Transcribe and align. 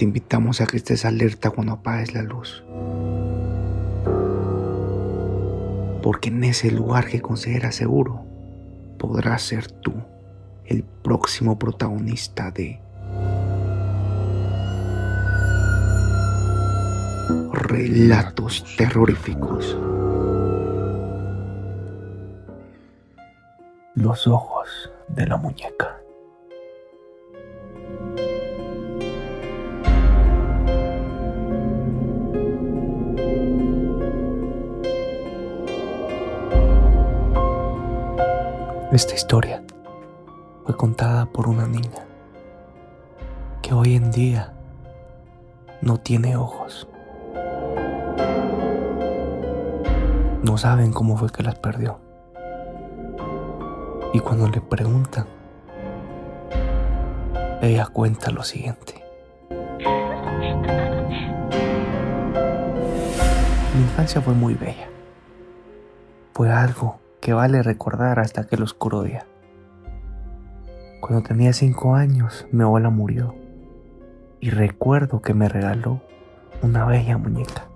te 0.00 0.04
invitamos 0.04 0.62
a 0.62 0.66
que 0.66 0.78
estés 0.78 1.04
alerta 1.04 1.50
cuando 1.50 1.74
apagues 1.74 2.14
la 2.14 2.22
luz. 2.22 2.64
Porque 6.02 6.30
en 6.30 6.42
ese 6.42 6.70
lugar 6.70 7.06
que 7.06 7.20
consideras 7.20 7.74
seguro, 7.74 8.24
podrás 8.98 9.42
ser 9.42 9.70
tú 9.70 9.92
el 10.64 10.84
próximo 10.84 11.58
protagonista 11.58 12.50
de 12.50 12.80
relatos 17.52 18.64
terroríficos. 18.78 19.76
Los 23.96 24.26
ojos 24.26 24.90
de 25.08 25.26
la 25.26 25.36
muñeca. 25.36 25.99
Esta 38.92 39.14
historia 39.14 39.62
fue 40.64 40.76
contada 40.76 41.24
por 41.26 41.48
una 41.48 41.68
niña 41.68 42.04
que 43.62 43.72
hoy 43.72 43.94
en 43.94 44.10
día 44.10 44.52
no 45.80 45.98
tiene 45.98 46.36
ojos. 46.36 46.88
No 50.42 50.58
saben 50.58 50.92
cómo 50.92 51.16
fue 51.16 51.30
que 51.30 51.44
las 51.44 51.56
perdió. 51.56 52.00
Y 54.12 54.18
cuando 54.18 54.48
le 54.48 54.60
preguntan, 54.60 55.26
ella 57.62 57.86
cuenta 57.86 58.32
lo 58.32 58.42
siguiente. 58.42 59.04
Mi 63.72 63.82
infancia 63.82 64.20
fue 64.20 64.34
muy 64.34 64.54
bella. 64.54 64.88
Fue 66.34 66.50
algo 66.50 66.99
que 67.20 67.34
vale 67.34 67.62
recordar 67.62 68.18
hasta 68.18 68.46
que 68.46 68.56
el 68.56 68.62
oscuro 68.62 69.02
día. 69.02 69.26
Cuando 71.00 71.22
tenía 71.22 71.52
cinco 71.52 71.94
años, 71.94 72.46
mi 72.50 72.62
abuela 72.62 72.90
murió 72.90 73.34
y 74.40 74.50
recuerdo 74.50 75.20
que 75.20 75.34
me 75.34 75.48
regaló 75.48 76.00
una 76.62 76.86
bella 76.86 77.18
muñeca. 77.18 77.66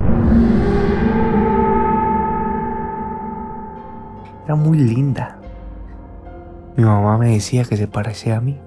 Era 4.45 4.55
muy 4.55 4.78
linda. 4.78 5.39
Mi 6.77 6.84
mamá 6.84 7.19
me 7.19 7.31
decía 7.31 7.64
que 7.64 7.77
se 7.77 7.86
parecía 7.86 8.36
a 8.36 8.41
mí. 8.41 8.61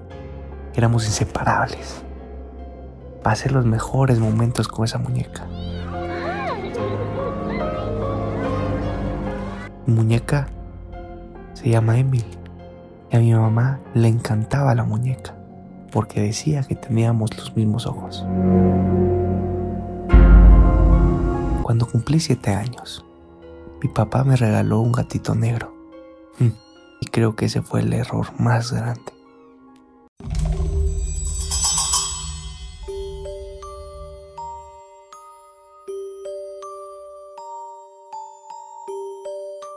Éramos 0.74 1.06
inseparables. 1.06 2.04
Pasé 3.22 3.50
los 3.50 3.64
mejores 3.64 4.18
momentos 4.18 4.68
con 4.68 4.84
esa 4.84 4.98
muñeca. 4.98 5.46
Muñeca 9.86 10.48
se 11.58 11.70
llama 11.70 11.98
Emily. 11.98 12.24
Y 13.10 13.16
a 13.16 13.18
mi 13.18 13.34
mamá 13.34 13.80
le 13.92 14.06
encantaba 14.06 14.76
la 14.76 14.84
muñeca 14.84 15.34
porque 15.90 16.20
decía 16.20 16.62
que 16.62 16.76
teníamos 16.76 17.36
los 17.36 17.56
mismos 17.56 17.86
ojos. 17.86 18.24
Cuando 21.64 21.86
cumplí 21.86 22.20
siete 22.20 22.54
años, 22.54 23.04
mi 23.82 23.88
papá 23.88 24.22
me 24.22 24.36
regaló 24.36 24.80
un 24.80 24.92
gatito 24.92 25.34
negro. 25.34 25.74
Mm, 26.38 26.50
y 27.00 27.06
creo 27.06 27.34
que 27.34 27.46
ese 27.46 27.60
fue 27.60 27.80
el 27.80 27.92
error 27.92 28.28
más 28.38 28.72
grande. 28.72 29.12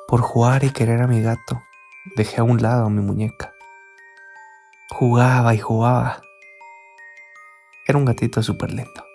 Por 0.07 0.21
jugar 0.21 0.63
y 0.63 0.69
querer 0.69 1.01
a 1.01 1.07
mi 1.07 1.21
gato, 1.21 1.61
Dejé 2.03 2.41
a 2.41 2.43
un 2.43 2.59
lado 2.59 2.89
mi 2.89 2.99
muñeca. 2.99 3.53
Jugaba 4.89 5.53
y 5.53 5.59
jugaba. 5.59 6.23
Era 7.87 7.99
un 7.99 8.05
gatito 8.05 8.41
súper 8.41 8.71
lindo. 8.71 9.05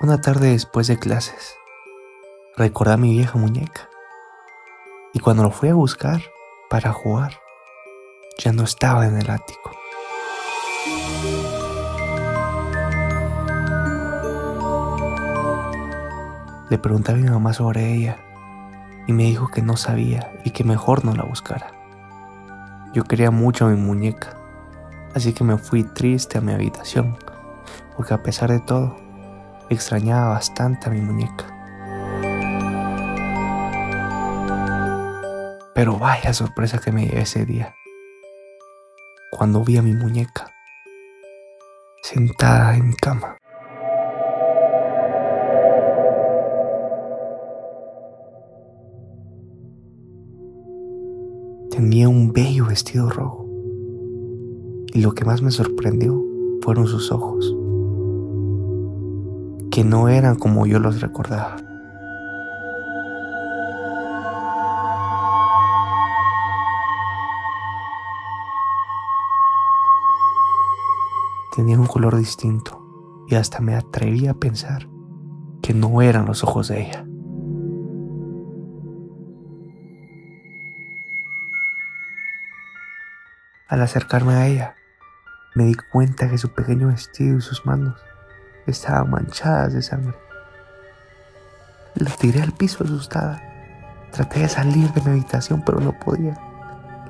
Una 0.00 0.18
tarde 0.18 0.52
después 0.52 0.86
de 0.86 0.98
clases, 0.98 1.54
recordé 2.56 2.94
a 2.94 2.96
mi 2.96 3.10
vieja 3.10 3.36
muñeca. 3.36 3.90
Y 5.12 5.20
cuando 5.20 5.42
lo 5.42 5.50
fui 5.50 5.68
a 5.68 5.74
buscar 5.74 6.22
para 6.70 6.94
jugar, 6.94 7.38
ya 8.38 8.52
no 8.52 8.64
estaba 8.64 9.06
en 9.06 9.18
el 9.18 9.28
ático. 9.28 9.72
Le 16.70 16.78
pregunté 16.78 17.12
a 17.12 17.16
mi 17.16 17.28
mamá 17.28 17.52
sobre 17.52 17.92
ella 17.92 18.25
y 19.06 19.12
me 19.12 19.24
dijo 19.24 19.48
que 19.48 19.62
no 19.62 19.76
sabía 19.76 20.32
y 20.44 20.50
que 20.50 20.64
mejor 20.64 21.04
no 21.04 21.14
la 21.14 21.24
buscara. 21.24 21.72
Yo 22.92 23.04
quería 23.04 23.30
mucho 23.30 23.66
a 23.66 23.70
mi 23.70 23.76
muñeca, 23.76 24.36
así 25.14 25.32
que 25.32 25.44
me 25.44 25.58
fui 25.58 25.84
triste 25.84 26.38
a 26.38 26.40
mi 26.40 26.52
habitación, 26.52 27.16
porque 27.96 28.14
a 28.14 28.22
pesar 28.22 28.50
de 28.50 28.60
todo, 28.60 28.96
extrañaba 29.70 30.28
bastante 30.28 30.88
a 30.88 30.92
mi 30.92 31.00
muñeca. 31.00 31.44
Pero 35.74 35.98
vaya 35.98 36.32
sorpresa 36.32 36.78
que 36.78 36.92
me 36.92 37.06
llevé 37.06 37.22
ese 37.22 37.44
día, 37.44 37.74
cuando 39.30 39.62
vi 39.62 39.76
a 39.76 39.82
mi 39.82 39.92
muñeca 39.92 40.52
sentada 42.02 42.76
en 42.76 42.88
mi 42.88 42.94
cama. 42.94 43.36
Tenía 51.88 52.08
un 52.08 52.32
bello 52.32 52.66
vestido 52.66 53.08
rojo. 53.08 53.46
Y 54.92 55.02
lo 55.02 55.12
que 55.12 55.24
más 55.24 55.40
me 55.40 55.52
sorprendió 55.52 56.20
fueron 56.60 56.88
sus 56.88 57.12
ojos, 57.12 57.54
que 59.70 59.84
no 59.84 60.08
eran 60.08 60.34
como 60.34 60.66
yo 60.66 60.80
los 60.80 61.00
recordaba. 61.00 61.54
Tenían 71.54 71.78
un 71.78 71.86
color 71.86 72.16
distinto 72.16 72.82
y 73.28 73.36
hasta 73.36 73.60
me 73.60 73.76
atreví 73.76 74.26
a 74.26 74.34
pensar 74.34 74.88
que 75.62 75.72
no 75.72 76.02
eran 76.02 76.26
los 76.26 76.42
ojos 76.42 76.66
de 76.66 76.88
ella. 76.88 77.06
Al 83.68 83.82
acercarme 83.82 84.34
a 84.34 84.46
ella, 84.46 84.76
me 85.56 85.64
di 85.64 85.74
cuenta 85.74 86.30
que 86.30 86.38
su 86.38 86.54
pequeño 86.54 86.86
vestido 86.86 87.38
y 87.38 87.40
sus 87.40 87.66
manos 87.66 87.98
estaban 88.64 89.10
manchadas 89.10 89.72
de 89.72 89.82
sangre. 89.82 90.14
La 91.96 92.10
tiré 92.10 92.42
al 92.42 92.52
piso 92.52 92.84
asustada. 92.84 93.42
Traté 94.12 94.40
de 94.40 94.48
salir 94.48 94.92
de 94.92 95.00
mi 95.00 95.10
habitación, 95.10 95.62
pero 95.66 95.80
no 95.80 95.98
podía. 95.98 96.38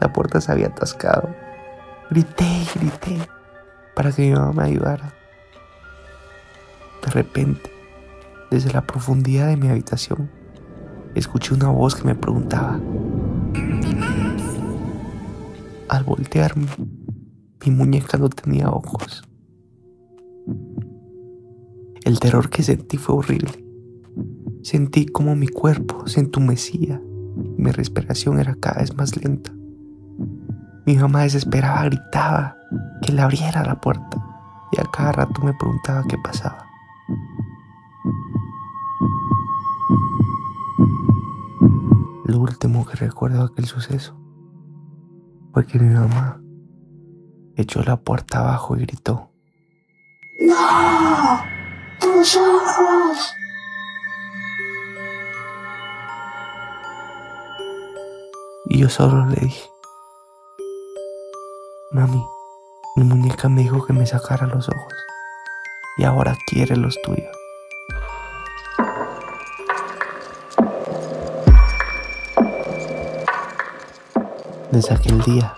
La 0.01 0.13
puerta 0.15 0.41
se 0.41 0.51
había 0.51 0.69
atascado. 0.69 1.29
Grité 2.09 2.45
y 2.45 2.79
grité 2.79 3.19
para 3.95 4.11
que 4.11 4.23
mi 4.23 4.33
mamá 4.33 4.53
me 4.53 4.63
ayudara. 4.63 5.13
De 7.05 7.11
repente, 7.11 7.71
desde 8.51 8.73
la 8.73 8.81
profundidad 8.81 9.49
de 9.49 9.59
mi 9.59 9.69
habitación, 9.69 10.31
escuché 11.15 11.53
una 11.53 11.69
voz 11.69 11.95
que 11.95 12.05
me 12.05 12.15
preguntaba, 12.15 12.79
al 15.89 16.05
voltearme, 16.05 16.67
mi 17.65 17.71
muñeca 17.71 18.19
no 18.19 18.29
tenía 18.29 18.71
ojos. 18.71 19.23
El 22.05 22.21
terror 22.21 22.51
que 22.51 22.63
sentí 22.63 22.97
fue 22.97 23.17
horrible. 23.17 23.65
Sentí 24.63 25.07
como 25.07 25.37
mi 25.37 25.49
cuerpo 25.49 26.07
se 26.07 26.21
entumecía 26.21 27.01
y 27.57 27.63
mi 27.63 27.71
respiración 27.71 28.39
era 28.39 28.55
cada 28.55 28.81
vez 28.81 28.97
más 28.97 29.17
lenta. 29.17 29.53
Mi 30.87 30.97
mamá 30.97 31.23
desesperada 31.23 31.85
gritaba 31.85 32.57
que 33.03 33.13
le 33.13 33.23
abriera 33.23 33.65
la 33.65 33.81
puerta 33.81 34.25
y 34.73 34.81
a 34.81 34.85
cada 34.85 35.13
rato 35.13 35.43
me 35.43 35.55
preguntaba 35.55 36.05
qué 36.09 36.17
pasaba. 36.19 36.67
Lo 42.25 42.41
último 42.41 42.85
que 42.87 42.97
recuerdo 42.97 43.39
de 43.39 43.53
aquel 43.53 43.67
suceso 43.67 44.26
fue 45.57 45.67
que 45.67 45.79
mi 45.79 45.89
mamá 45.89 46.39
echó 47.57 47.83
la 47.83 47.97
puerta 47.97 48.41
abajo 48.41 48.77
y 48.77 48.81
gritó. 48.81 49.31
¡No! 50.41 51.43
¡Tus 51.99 52.37
ojos! 52.37 53.33
Y 58.67 58.81
yo 58.81 58.91
solo 58.91 59.25
le 59.31 59.37
dije, 59.37 59.67
mami, 61.93 62.23
Mi 62.97 63.05
muñeca 63.05 63.49
me 63.49 63.63
dijo 63.63 63.83
que 63.87 63.95
me 63.95 64.05
sacara 64.05 64.47
los 64.47 64.69
ojos 64.69 64.93
y 65.97 66.05
ahora 66.05 66.37
quiere 66.49 66.77
los 66.77 67.01
tuyos. 67.03 67.36
Desde 74.73 74.95
aquel 74.95 75.21
día, 75.21 75.55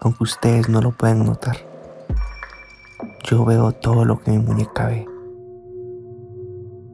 aunque 0.00 0.24
ustedes 0.24 0.68
no 0.68 0.82
lo 0.82 0.92
puedan 0.92 1.24
notar, 1.24 1.56
yo 3.24 3.44
veo 3.46 3.72
todo 3.72 4.04
lo 4.04 4.20
que 4.20 4.32
mi 4.32 4.38
muñeca 4.38 4.86
ve. 4.86 5.08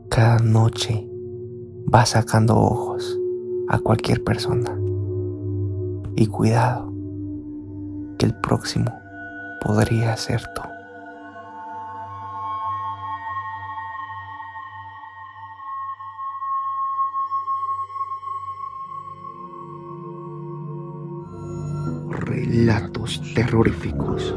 Cada 0.08 0.38
noche 0.38 1.08
va 1.92 2.06
sacando 2.06 2.56
ojos 2.56 3.18
a 3.68 3.80
cualquier 3.80 4.22
persona. 4.22 4.78
Y 6.14 6.26
cuidado, 6.28 6.92
que 8.16 8.26
el 8.26 8.34
próximo 8.40 8.92
podría 9.64 10.16
ser 10.16 10.42
tú. 10.54 10.62
Relatos 22.58 23.22
terroríficos. 23.34 24.34